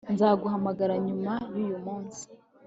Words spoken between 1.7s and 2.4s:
munsi